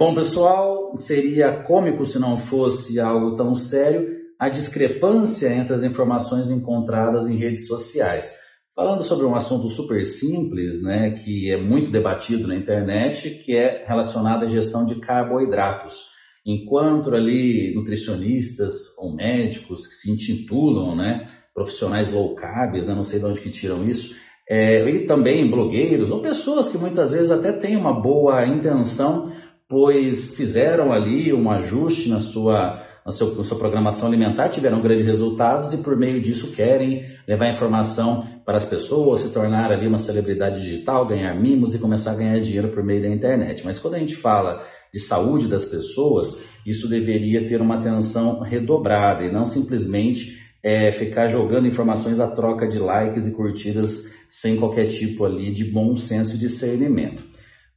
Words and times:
Bom, 0.00 0.14
pessoal, 0.14 0.96
seria 0.96 1.52
cômico 1.52 2.06
se 2.06 2.18
não 2.18 2.38
fosse 2.38 2.98
algo 2.98 3.36
tão 3.36 3.54
sério 3.54 4.08
a 4.38 4.48
discrepância 4.48 5.54
entre 5.54 5.74
as 5.74 5.82
informações 5.82 6.50
encontradas 6.50 7.28
em 7.28 7.36
redes 7.36 7.66
sociais. 7.66 8.34
Falando 8.74 9.02
sobre 9.02 9.26
um 9.26 9.34
assunto 9.34 9.68
super 9.68 10.06
simples, 10.06 10.82
né, 10.82 11.10
que 11.10 11.52
é 11.52 11.60
muito 11.60 11.90
debatido 11.90 12.48
na 12.48 12.56
internet, 12.56 13.28
que 13.44 13.54
é 13.54 13.84
relacionado 13.86 14.46
à 14.46 14.48
gestão 14.48 14.86
de 14.86 14.98
carboidratos. 15.00 16.06
Enquanto 16.46 17.14
ali 17.14 17.74
nutricionistas 17.74 18.96
ou 18.96 19.14
médicos 19.14 19.86
que 19.86 19.96
se 19.96 20.10
intitulam, 20.10 20.96
né, 20.96 21.26
profissionais 21.52 22.10
low 22.10 22.34
carb, 22.34 22.74
eu 22.74 22.94
não 22.94 23.04
sei 23.04 23.18
de 23.18 23.26
onde 23.26 23.40
que 23.42 23.50
tiram 23.50 23.84
isso, 23.84 24.16
é, 24.48 24.82
e 24.88 25.04
também 25.04 25.50
blogueiros 25.50 26.10
ou 26.10 26.22
pessoas 26.22 26.70
que 26.70 26.78
muitas 26.78 27.10
vezes 27.10 27.30
até 27.30 27.52
têm 27.52 27.76
uma 27.76 27.92
boa 27.92 28.46
intenção, 28.46 29.30
pois 29.70 30.34
fizeram 30.34 30.92
ali 30.92 31.32
um 31.32 31.48
ajuste 31.48 32.08
na 32.08 32.18
sua, 32.18 32.82
na, 33.06 33.12
sua, 33.12 33.36
na 33.36 33.44
sua 33.44 33.56
programação 33.56 34.08
alimentar, 34.08 34.48
tiveram 34.48 34.80
grandes 34.80 35.06
resultados 35.06 35.72
e 35.72 35.76
por 35.76 35.96
meio 35.96 36.20
disso 36.20 36.50
querem 36.50 37.06
levar 37.26 37.48
informação 37.48 38.26
para 38.44 38.56
as 38.56 38.64
pessoas, 38.64 39.20
se 39.20 39.32
tornar 39.32 39.70
ali 39.70 39.86
uma 39.86 39.96
celebridade 39.96 40.60
digital, 40.60 41.06
ganhar 41.06 41.32
mimos 41.40 41.72
e 41.72 41.78
começar 41.78 42.10
a 42.10 42.16
ganhar 42.16 42.40
dinheiro 42.40 42.70
por 42.70 42.82
meio 42.82 43.00
da 43.00 43.08
internet. 43.08 43.62
Mas 43.64 43.78
quando 43.78 43.94
a 43.94 43.98
gente 44.00 44.16
fala 44.16 44.66
de 44.92 44.98
saúde 44.98 45.46
das 45.46 45.64
pessoas, 45.64 46.50
isso 46.66 46.88
deveria 46.88 47.46
ter 47.46 47.62
uma 47.62 47.78
atenção 47.78 48.40
redobrada 48.40 49.24
e 49.24 49.32
não 49.32 49.46
simplesmente 49.46 50.36
é, 50.60 50.90
ficar 50.90 51.28
jogando 51.28 51.68
informações 51.68 52.18
à 52.18 52.26
troca 52.26 52.66
de 52.66 52.80
likes 52.80 53.24
e 53.24 53.30
curtidas 53.30 54.12
sem 54.28 54.56
qualquer 54.56 54.88
tipo 54.88 55.24
ali 55.24 55.52
de 55.52 55.64
bom 55.64 55.94
senso 55.94 56.34
e 56.34 56.38
discernimento. 56.38 57.29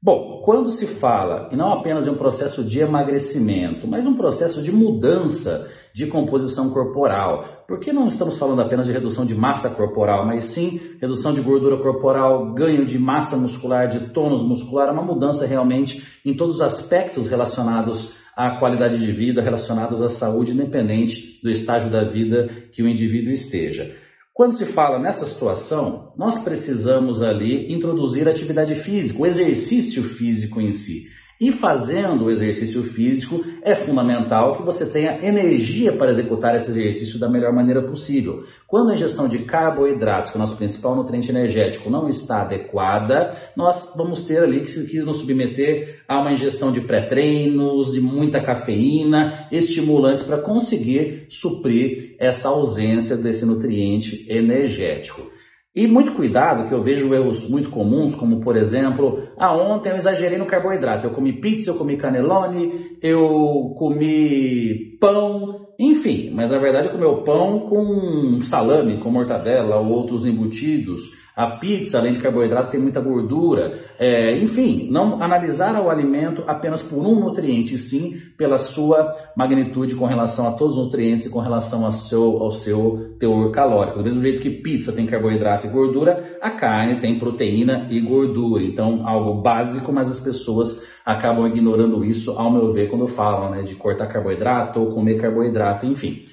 Bom, 0.06 0.42
quando 0.44 0.70
se 0.70 0.86
fala, 0.86 1.48
e 1.50 1.56
não 1.56 1.72
apenas 1.72 2.06
em 2.06 2.10
um 2.10 2.18
processo 2.18 2.62
de 2.62 2.78
emagrecimento, 2.78 3.88
mas 3.88 4.06
um 4.06 4.16
processo 4.16 4.62
de 4.62 4.70
mudança 4.70 5.72
de 5.94 6.08
composição 6.08 6.72
corporal, 6.72 7.64
porque 7.70 7.94
não 7.94 8.10
estamos 8.10 8.38
falando 8.38 8.62
apenas 8.62 8.86
de 8.86 8.92
redução 8.92 9.26
de 9.26 9.34
massa 9.34 9.70
corporal, 9.70 10.26
mas 10.26 10.44
sim 10.44 10.98
redução 11.00 11.34
de 11.34 11.40
gordura 11.40 11.78
corporal, 11.78 12.54
ganho 12.54 12.84
de 12.84 13.00
massa 13.00 13.38
muscular, 13.38 13.88
de 13.88 14.10
tônus 14.10 14.44
muscular, 14.44 14.92
uma 14.92 15.02
mudança 15.02 15.46
realmente 15.46 16.20
em 16.26 16.36
todos 16.36 16.56
os 16.56 16.62
aspectos 16.62 17.30
relacionados 17.30 18.12
à 18.36 18.58
qualidade 18.58 19.00
de 19.00 19.10
vida, 19.10 19.42
relacionados 19.42 20.02
à 20.02 20.10
saúde, 20.10 20.52
independente 20.52 21.40
do 21.42 21.50
estágio 21.50 21.90
da 21.90 22.04
vida 22.04 22.50
que 22.74 22.84
o 22.84 22.90
indivíduo 22.90 23.32
esteja. 23.32 24.03
Quando 24.34 24.56
se 24.56 24.66
fala 24.66 24.98
nessa 24.98 25.28
situação, 25.28 26.12
nós 26.18 26.40
precisamos 26.40 27.22
ali 27.22 27.72
introduzir 27.72 28.28
atividade 28.28 28.74
física, 28.74 29.22
o 29.22 29.28
exercício 29.28 30.04
físico 30.04 30.60
em 30.60 30.72
si. 30.72 31.04
E 31.42 31.52
fazendo 31.52 32.26
o 32.26 32.32
exercício 32.32 32.84
físico, 32.84 33.44
é 33.64 33.74
fundamental 33.74 34.56
que 34.56 34.64
você 34.64 34.86
tenha 34.86 35.20
energia 35.26 35.92
para 35.92 36.12
executar 36.12 36.56
esse 36.56 36.70
exercício 36.70 37.20
da 37.20 37.28
melhor 37.28 37.52
maneira 37.52 37.82
possível. 37.82 38.46
Quando 38.68 38.92
a 38.92 38.94
ingestão 38.94 39.28
de 39.28 39.40
carboidratos, 39.40 40.30
que 40.30 40.38
é 40.38 40.40
o 40.40 40.42
nosso 40.42 40.56
principal 40.56 40.96
nutriente 40.96 41.30
energético, 41.30 41.90
não 41.90 42.08
está 42.08 42.42
adequada, 42.42 43.36
nós 43.56 43.94
vamos 43.98 44.24
ter 44.26 44.44
ali 44.44 44.62
que, 44.62 45.00
nos 45.00 45.18
submeter 45.18 46.04
a 46.08 46.22
uma 46.22 46.32
ingestão 46.32 46.72
de 46.72 46.82
pré-treinos, 46.82 47.96
e 47.96 48.00
muita 48.00 48.42
cafeína, 48.42 49.48
estimulantes 49.52 50.24
para 50.24 50.38
conseguir 50.38 51.26
suprir 51.30 52.16
essa 52.20 52.50
ausência 52.50 53.18
desse 53.18 53.46
nutriente 53.46 54.26
energético. 54.30 55.33
E 55.76 55.88
muito 55.88 56.12
cuidado, 56.12 56.68
que 56.68 56.74
eu 56.74 56.84
vejo 56.84 57.12
erros 57.16 57.50
muito 57.50 57.72
comuns, 57.72 58.14
como 58.14 58.40
por 58.42 58.56
exemplo, 58.56 59.24
ah, 59.36 59.56
ontem 59.56 59.90
eu 59.90 59.96
exagerei 59.96 60.38
no 60.38 60.46
carboidrato. 60.46 61.08
Eu 61.08 61.12
comi 61.12 61.34
pizza, 61.34 61.72
eu 61.72 61.76
comi 61.76 61.98
canelone, 61.98 62.98
eu 63.02 63.74
comi 63.76 64.98
pão, 65.00 65.70
enfim. 65.80 66.30
Mas 66.32 66.52
na 66.52 66.60
verdade 66.60 66.88
eu 66.88 66.92
comi 66.92 67.06
o 67.06 67.24
pão 67.24 67.62
com 67.62 68.40
salame, 68.42 69.00
com 69.00 69.10
mortadela 69.10 69.80
ou 69.80 69.88
outros 69.88 70.28
embutidos. 70.28 71.23
A 71.36 71.48
pizza, 71.58 71.98
além 71.98 72.14
de 72.14 72.20
carboidrato, 72.20 72.72
tem 72.72 72.80
muita 72.80 73.02
gordura. 73.02 73.80
É, 73.98 74.38
enfim, 74.38 74.88
não 74.92 75.22
analisar 75.22 75.76
o 75.82 75.90
alimento 75.90 76.44
apenas 76.46 76.84
por 76.84 77.00
um 77.00 77.20
nutriente, 77.20 77.76
sim 77.76 78.22
pela 78.38 78.60
sua 78.60 79.12
magnitude 79.36 79.96
com 79.96 80.06
relação 80.06 80.48
a 80.48 80.52
todos 80.52 80.78
os 80.78 80.86
nutrientes 80.86 81.26
e 81.26 81.30
com 81.32 81.40
relação 81.40 81.86
ao 81.86 81.92
seu, 81.92 82.38
ao 82.38 82.52
seu 82.52 83.16
teor 83.20 83.50
calórico. 83.52 83.98
Do 83.98 84.04
mesmo 84.04 84.22
jeito 84.22 84.42
que 84.42 84.50
pizza 84.50 84.94
tem 84.94 85.08
carboidrato 85.08 85.66
e 85.66 85.70
gordura, 85.70 86.38
a 86.40 86.52
carne 86.52 87.00
tem 87.00 87.18
proteína 87.18 87.88
e 87.90 88.00
gordura. 88.00 88.64
Então, 88.64 89.08
algo 89.08 89.42
básico, 89.42 89.92
mas 89.92 90.12
as 90.12 90.20
pessoas 90.20 90.86
acabam 91.04 91.48
ignorando 91.48 92.06
isso, 92.06 92.32
ao 92.32 92.52
meu 92.52 92.72
ver, 92.72 92.90
quando 92.90 93.08
falam 93.08 93.50
né, 93.50 93.64
de 93.64 93.74
cortar 93.76 94.08
carboidrato 94.08 94.80
ou 94.80 94.92
comer 94.92 95.20
carboidrato, 95.20 95.86
enfim. 95.86 96.26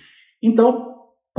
Então, 0.43 0.90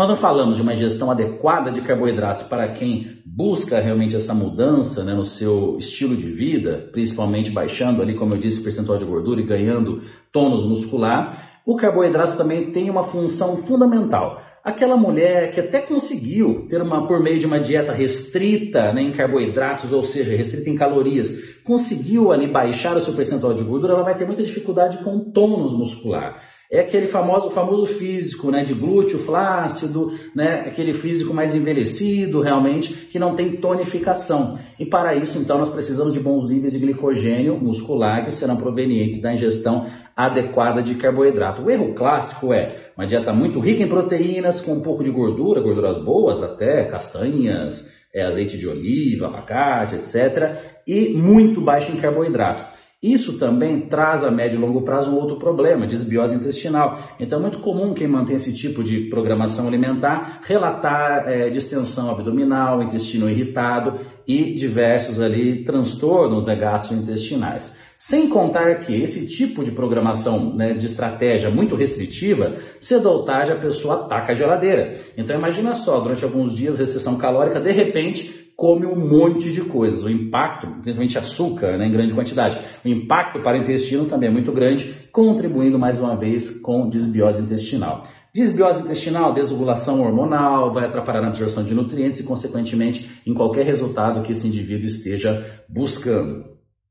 quando 0.01 0.15
falamos 0.15 0.55
de 0.55 0.63
uma 0.63 0.73
ingestão 0.73 1.11
adequada 1.11 1.69
de 1.69 1.79
carboidratos 1.79 2.41
para 2.41 2.67
quem 2.69 3.21
busca 3.23 3.79
realmente 3.79 4.15
essa 4.15 4.33
mudança 4.33 5.03
né, 5.03 5.13
no 5.13 5.23
seu 5.23 5.77
estilo 5.77 6.17
de 6.17 6.27
vida, 6.27 6.89
principalmente 6.91 7.51
baixando 7.51 8.01
ali, 8.01 8.15
como 8.15 8.33
eu 8.33 8.39
disse, 8.39 8.63
percentual 8.63 8.97
de 8.97 9.05
gordura 9.05 9.39
e 9.39 9.45
ganhando 9.45 10.01
tônus 10.31 10.63
muscular, 10.63 11.61
o 11.63 11.75
carboidrato 11.75 12.35
também 12.35 12.71
tem 12.71 12.89
uma 12.89 13.03
função 13.03 13.57
fundamental. 13.57 14.41
Aquela 14.63 14.97
mulher 14.97 15.51
que 15.51 15.59
até 15.59 15.81
conseguiu 15.81 16.65
ter 16.67 16.81
uma 16.81 17.05
por 17.05 17.19
meio 17.19 17.37
de 17.37 17.45
uma 17.45 17.59
dieta 17.59 17.93
restrita 17.93 18.91
né, 18.91 19.03
em 19.03 19.11
carboidratos, 19.11 19.93
ou 19.93 20.01
seja, 20.01 20.35
restrita 20.35 20.67
em 20.71 20.75
calorias, 20.75 21.59
conseguiu 21.63 22.31
ali 22.31 22.47
baixar 22.47 22.97
o 22.97 23.01
seu 23.01 23.13
percentual 23.13 23.53
de 23.53 23.61
gordura, 23.61 23.93
ela 23.93 24.03
vai 24.03 24.15
ter 24.15 24.25
muita 24.25 24.41
dificuldade 24.41 24.97
com 25.03 25.19
tônus 25.19 25.73
muscular 25.73 26.41
é 26.71 26.79
aquele 26.79 27.05
famoso, 27.05 27.51
famoso 27.51 27.85
físico, 27.85 28.49
né, 28.49 28.63
de 28.63 28.73
glúteo 28.73 29.19
flácido, 29.19 30.17
né, 30.33 30.63
aquele 30.65 30.93
físico 30.93 31.33
mais 31.33 31.53
envelhecido 31.53 32.39
realmente, 32.39 32.93
que 32.93 33.19
não 33.19 33.35
tem 33.35 33.51
tonificação. 33.51 34.57
E 34.79 34.85
para 34.85 35.13
isso, 35.13 35.37
então, 35.37 35.57
nós 35.57 35.69
precisamos 35.69 36.13
de 36.13 36.21
bons 36.21 36.47
níveis 36.47 36.71
de 36.71 36.79
glicogênio 36.79 37.57
muscular 37.57 38.23
que 38.23 38.31
serão 38.31 38.55
provenientes 38.55 39.21
da 39.21 39.33
ingestão 39.33 39.85
adequada 40.15 40.81
de 40.81 40.95
carboidrato. 40.95 41.61
O 41.61 41.69
erro 41.69 41.93
clássico 41.93 42.53
é 42.53 42.91
uma 42.95 43.05
dieta 43.05 43.33
muito 43.33 43.59
rica 43.59 43.83
em 43.83 43.87
proteínas, 43.87 44.61
com 44.61 44.71
um 44.71 44.81
pouco 44.81 45.03
de 45.03 45.11
gordura, 45.11 45.59
gorduras 45.59 45.97
boas 45.97 46.41
até, 46.41 46.85
castanhas, 46.85 47.99
é, 48.13 48.23
azeite 48.23 48.57
de 48.57 48.67
oliva, 48.67 49.27
abacate, 49.27 49.95
etc., 49.95 50.71
e 50.87 51.09
muito 51.09 51.61
baixa 51.61 51.91
em 51.91 51.97
carboidrato. 51.97 52.65
Isso 53.01 53.39
também 53.39 53.81
traz 53.81 54.23
a 54.23 54.29
médio 54.29 54.57
e 54.57 54.61
longo 54.61 54.83
prazo 54.83 55.09
um 55.09 55.15
outro 55.15 55.37
problema, 55.37 55.87
desbiose 55.87 56.35
intestinal. 56.35 57.01
Então 57.19 57.39
é 57.39 57.41
muito 57.41 57.57
comum 57.57 57.95
quem 57.95 58.07
mantém 58.07 58.35
esse 58.35 58.53
tipo 58.53 58.83
de 58.83 59.09
programação 59.09 59.67
alimentar 59.67 60.41
relatar 60.43 61.27
é, 61.27 61.49
distensão 61.49 62.11
abdominal, 62.11 62.83
intestino 62.83 63.27
irritado 63.27 64.01
e 64.27 64.53
diversos 64.53 65.19
ali 65.19 65.63
transtornos 65.63 66.45
né, 66.45 66.55
gastrointestinais. 66.55 67.79
Sem 67.97 68.29
contar 68.29 68.81
que 68.81 68.93
esse 68.93 69.27
tipo 69.27 69.63
de 69.63 69.71
programação 69.71 70.55
né, 70.55 70.73
de 70.73 70.85
estratégia 70.85 71.49
muito 71.49 71.75
restritiva, 71.75 72.55
cedo 72.79 73.09
ou 73.09 73.25
tarde 73.25 73.51
a 73.51 73.55
pessoa 73.55 74.05
ataca 74.05 74.31
a 74.31 74.35
geladeira. 74.35 74.95
Então 75.17 75.35
imagina 75.35 75.73
só, 75.73 75.99
durante 75.99 76.23
alguns 76.23 76.53
dias, 76.53 76.77
restrição 76.77 77.17
calórica, 77.17 77.59
de 77.59 77.71
repente 77.71 78.40
come 78.55 78.85
um 78.85 78.95
monte 78.95 79.51
de 79.51 79.61
coisas. 79.61 80.03
O 80.03 80.09
impacto, 80.09 80.67
principalmente 80.67 81.17
açúcar 81.17 81.77
né, 81.77 81.87
em 81.87 81.91
grande 81.91 82.13
quantidade, 82.13 82.59
o 82.83 82.87
impacto 82.87 83.39
para 83.39 83.57
o 83.57 83.61
intestino 83.61 84.05
também 84.05 84.29
é 84.29 84.31
muito 84.31 84.51
grande, 84.51 84.93
contribuindo 85.11 85.79
mais 85.79 85.99
uma 85.99 86.15
vez 86.15 86.59
com 86.61 86.89
desbiose 86.89 87.41
intestinal. 87.41 88.03
Desbiose 88.33 88.81
intestinal, 88.81 89.33
desregulação 89.33 90.01
hormonal, 90.01 90.71
vai 90.73 90.85
atrapalhar 90.85 91.23
a 91.23 91.27
absorção 91.27 91.63
de 91.63 91.73
nutrientes 91.73 92.21
e, 92.21 92.23
consequentemente, 92.23 93.21
em 93.27 93.33
qualquer 93.33 93.65
resultado 93.65 94.21
que 94.21 94.31
esse 94.31 94.47
indivíduo 94.47 94.85
esteja 94.85 95.63
buscando. 95.67 96.45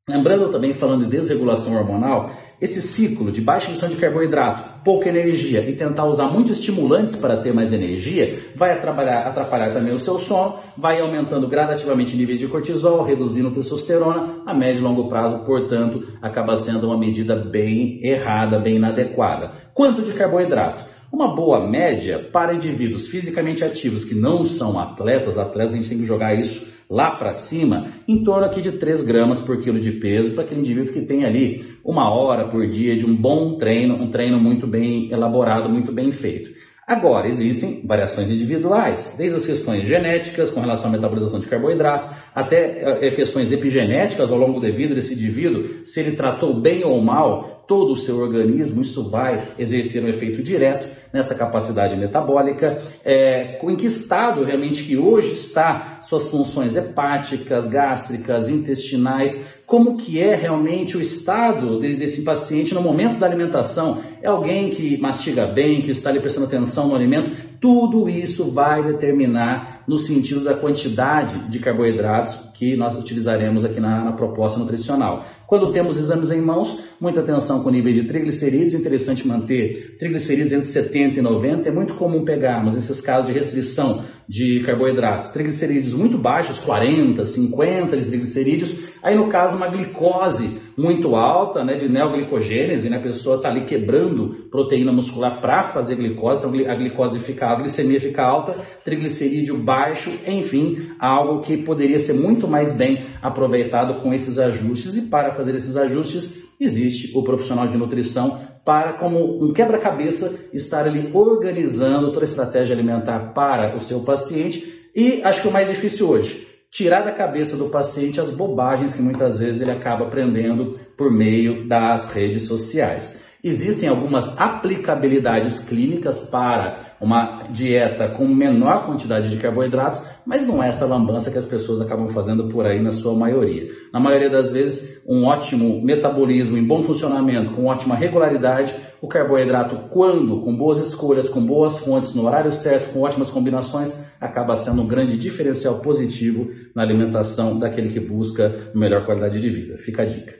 Lembrando 0.06 0.50
também, 0.50 0.72
falando 0.72 1.04
de 1.04 1.10
desregulação 1.10 1.76
hormonal, 1.76 2.30
esse 2.60 2.82
ciclo 2.82 3.32
de 3.32 3.40
baixa 3.40 3.68
emissão 3.68 3.88
de 3.88 3.96
carboidrato, 3.96 4.84
pouca 4.84 5.08
energia 5.08 5.60
e 5.60 5.74
tentar 5.74 6.04
usar 6.04 6.26
muitos 6.26 6.58
estimulantes 6.58 7.16
para 7.16 7.36
ter 7.36 7.54
mais 7.54 7.72
energia, 7.72 8.50
vai 8.54 8.72
atrapalhar, 8.72 9.26
atrapalhar 9.26 9.72
também 9.72 9.94
o 9.94 9.98
seu 9.98 10.18
sono, 10.18 10.56
vai 10.76 11.00
aumentando 11.00 11.48
gradativamente 11.48 12.16
níveis 12.16 12.38
de 12.38 12.46
cortisol, 12.46 13.02
reduzindo 13.02 13.50
testosterona, 13.50 14.42
a 14.44 14.52
médio 14.52 14.80
e 14.80 14.82
longo 14.82 15.08
prazo, 15.08 15.38
portanto, 15.44 16.06
acaba 16.20 16.54
sendo 16.56 16.86
uma 16.86 16.98
medida 16.98 17.34
bem 17.34 17.98
errada, 18.02 18.58
bem 18.58 18.76
inadequada. 18.76 19.52
Quanto 19.72 20.02
de 20.02 20.12
carboidrato? 20.12 20.84
Uma 21.12 21.34
boa 21.34 21.66
média 21.66 22.18
para 22.18 22.54
indivíduos 22.54 23.08
fisicamente 23.08 23.64
ativos 23.64 24.04
que 24.04 24.14
não 24.14 24.44
são 24.44 24.78
atletas, 24.78 25.38
atletas 25.38 25.74
a 25.74 25.76
gente 25.76 25.88
tem 25.88 25.98
que 25.98 26.06
jogar 26.06 26.34
isso 26.34 26.79
lá 26.90 27.12
para 27.12 27.32
cima, 27.32 27.87
em 28.08 28.25
torno 28.25 28.44
aqui 28.44 28.60
de 28.60 28.72
3 28.72 29.02
gramas 29.02 29.40
por 29.40 29.62
quilo 29.62 29.78
de 29.78 29.92
peso 29.92 30.32
para 30.32 30.42
aquele 30.42 30.60
indivíduo 30.60 30.92
que 30.92 31.00
tem 31.02 31.25
ali 31.25 31.78
uma 31.84 32.12
hora 32.12 32.48
por 32.48 32.66
dia 32.66 32.96
de 32.96 33.06
um 33.06 33.14
bom 33.14 33.56
treino, 33.58 33.94
um 33.94 34.10
treino 34.10 34.40
muito 34.40 34.66
bem 34.66 35.08
elaborado, 35.12 35.69
muito 35.69 35.92
bem 35.92 36.10
feito. 36.10 36.50
Agora, 36.90 37.28
existem 37.28 37.82
variações 37.87 38.28
individuais, 38.28 39.14
desde 39.16 39.37
as 39.37 39.46
questões 39.46 39.87
genéticas 39.87 40.50
com 40.50 40.58
relação 40.58 40.88
à 40.88 40.92
metabolização 40.92 41.38
de 41.38 41.46
carboidrato, 41.46 42.08
até 42.34 43.06
é, 43.06 43.10
questões 43.12 43.52
epigenéticas 43.52 44.32
ao 44.32 44.37
longo 44.37 44.58
da 44.58 44.70
vida 44.70 44.92
desse 44.92 45.14
indivíduo, 45.14 45.87
se 45.87 46.00
ele 46.00 46.16
tratou 46.16 46.52
bem 46.52 46.82
ou 46.82 47.00
mal 47.00 47.59
todo 47.70 47.93
o 47.93 47.96
seu 47.96 48.19
organismo, 48.19 48.82
isso 48.82 49.08
vai 49.08 49.52
exercer 49.56 50.02
um 50.02 50.08
efeito 50.08 50.43
direto 50.43 50.88
nessa 51.12 51.37
capacidade 51.37 51.94
metabólica, 51.94 52.82
é, 53.05 53.61
em 53.62 53.76
que 53.76 53.87
estado 53.87 54.43
realmente 54.43 54.82
que 54.82 54.96
hoje 54.96 55.31
está 55.31 56.00
suas 56.02 56.26
funções 56.26 56.75
hepáticas, 56.75 57.69
gástricas, 57.69 58.49
intestinais, 58.49 59.46
como 59.67 59.96
que 59.96 60.19
é 60.19 60.34
realmente 60.34 60.96
o 60.96 61.00
estado 61.00 61.78
desse 61.78 62.22
paciente 62.22 62.75
no 62.75 62.82
momento 62.82 63.20
da 63.20 63.26
alimentação. 63.26 64.02
É 64.20 64.26
alguém 64.26 64.70
que 64.70 64.96
mastiga 64.96 65.46
bem, 65.46 65.81
que 65.81 65.93
está 65.93 66.11
ali 66.11 66.19
prestando 66.19 66.46
atenção 66.46 66.88
no 66.88 66.96
alimento? 66.96 67.31
Tudo 67.60 68.08
isso 68.08 68.50
vai 68.50 68.82
determinar 68.82 69.84
no 69.86 69.98
sentido 69.98 70.42
da 70.42 70.54
quantidade 70.54 71.38
de 71.50 71.58
carboidratos 71.58 72.50
que 72.54 72.76
nós 72.76 72.96
utilizaremos 72.96 73.64
aqui 73.64 73.80
na, 73.80 74.04
na, 74.04 74.12
proposta 74.12 74.58
nutricional. 74.58 75.26
Quando 75.46 75.72
temos 75.72 75.98
exames 75.98 76.30
em 76.30 76.40
mãos, 76.40 76.78
muita 77.00 77.20
atenção 77.20 77.62
com 77.62 77.68
o 77.68 77.72
nível 77.72 77.92
de 77.92 78.04
triglicerídeos, 78.04 78.74
interessante 78.74 79.26
manter 79.26 79.96
triglicerídeos 79.98 80.52
entre 80.52 80.66
70 80.66 81.18
e 81.18 81.22
90. 81.22 81.68
É 81.68 81.72
muito 81.72 81.94
comum 81.94 82.24
pegarmos 82.24 82.76
esses 82.76 83.00
casos 83.00 83.26
de 83.26 83.32
restrição 83.32 84.04
de 84.30 84.60
carboidratos, 84.60 85.30
triglicerídeos 85.30 85.92
muito 85.92 86.16
baixos, 86.16 86.56
40, 86.60 87.26
50 87.26 87.96
de 87.96 88.06
triglicerídeos, 88.06 88.78
aí 89.02 89.16
no 89.16 89.26
caso 89.26 89.56
uma 89.56 89.66
glicose 89.66 90.60
muito 90.76 91.16
alta, 91.16 91.64
né, 91.64 91.74
de 91.74 91.88
neoglicogênese, 91.88 92.88
né, 92.88 92.98
a 92.98 93.00
pessoa 93.00 93.38
está 93.38 93.48
ali 93.48 93.62
quebrando 93.62 94.46
proteína 94.48 94.92
muscular 94.92 95.40
para 95.40 95.64
fazer 95.64 95.96
glicose, 95.96 96.46
então 96.46 96.70
a 96.70 96.74
glicose 96.76 97.18
fica, 97.18 97.48
a 97.48 97.56
glicemia 97.56 98.00
fica 98.00 98.22
alta, 98.22 98.54
triglicerídeo 98.84 99.58
baixo, 99.58 100.12
enfim, 100.24 100.90
algo 101.00 101.40
que 101.40 101.56
poderia 101.56 101.98
ser 101.98 102.12
muito 102.12 102.46
mais 102.46 102.72
bem 102.72 103.00
aproveitado 103.20 104.00
com 104.00 104.14
esses 104.14 104.38
ajustes. 104.38 104.96
E 104.96 105.02
para 105.02 105.32
fazer 105.32 105.56
esses 105.56 105.76
ajustes 105.76 106.44
existe 106.60 107.10
o 107.18 107.24
profissional 107.24 107.66
de 107.66 107.76
nutrição 107.76 108.38
para, 108.70 108.93
como 108.93 109.44
um 109.44 109.52
quebra-cabeça, 109.52 110.32
estar 110.52 110.87
ali 110.87 111.11
organizando 111.12 112.12
toda 112.12 112.20
a 112.20 112.25
estratégia 112.25 112.72
alimentar 112.72 113.32
para 113.34 113.76
o 113.76 113.81
seu 113.81 113.99
paciente. 114.05 114.88
E 114.94 115.20
acho 115.25 115.43
que 115.43 115.49
o 115.49 115.50
mais 115.50 115.69
difícil 115.69 116.08
hoje, 116.08 116.46
tirar 116.70 117.00
da 117.00 117.11
cabeça 117.11 117.56
do 117.56 117.64
paciente 117.64 118.20
as 118.20 118.31
bobagens 118.31 118.94
que 118.94 119.02
muitas 119.02 119.40
vezes 119.40 119.61
ele 119.61 119.72
acaba 119.72 120.06
aprendendo 120.06 120.78
por 120.96 121.11
meio 121.11 121.67
das 121.67 122.12
redes 122.12 122.44
sociais. 122.44 123.25
Existem 123.42 123.88
algumas 123.88 124.38
aplicabilidades 124.38 125.60
clínicas 125.60 126.28
para 126.28 126.96
uma 127.00 127.44
dieta 127.50 128.06
com 128.08 128.28
menor 128.28 128.84
quantidade 128.84 129.31
de 129.31 129.38
carboidratos, 129.38 130.02
mas 130.26 130.46
não 130.46 130.62
é 130.62 130.69
essa 130.69 130.84
lambança 130.84 131.31
que 131.31 131.38
as 131.38 131.46
pessoas 131.46 131.81
acabam 131.81 132.08
fazendo 132.08 132.48
por 132.48 132.66
aí 132.66 132.82
na 132.82 132.90
sua 132.90 133.14
maioria. 133.14 133.70
Na 133.92 133.98
maioria 133.98 134.28
das 134.28 134.52
vezes, 134.52 135.02
um 135.08 135.25
ótimo 135.25 135.82
metabolismo 135.82 136.58
em 136.58 136.64
bom 136.64 136.82
funcionamento, 136.82 137.52
com 137.52 137.64
ótima 137.64 137.94
regularidade, 137.94 138.75
o 139.00 139.08
carboidrato, 139.08 139.88
quando 139.88 140.42
com 140.42 140.54
boas 140.54 140.76
escolhas, 140.76 141.28
com 141.31 141.40
boas 141.40 141.78
fontes, 141.78 142.14
no 142.14 142.26
horário 142.26 142.52
certo, 142.52 142.92
com 142.92 143.00
ótimas 143.00 143.31
combinações, 143.31 144.06
acaba 144.20 144.54
sendo 144.54 144.82
um 144.82 144.87
grande 144.87 145.16
diferencial 145.16 145.78
positivo 145.78 146.50
na 146.75 146.82
alimentação 146.82 147.58
daquele 147.58 147.88
que 147.88 148.00
busca 148.00 148.70
melhor 148.75 149.06
qualidade 149.06 149.40
de 149.40 149.48
vida. 149.48 149.78
Fica 149.78 150.02
a 150.02 150.04
dica. 150.04 150.39